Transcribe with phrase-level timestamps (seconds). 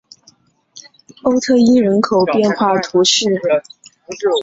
[1.21, 3.39] 欧特伊人口变化图示